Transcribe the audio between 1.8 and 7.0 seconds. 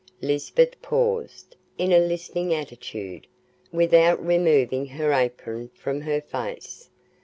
a listening attitude, without removing her apron from her face.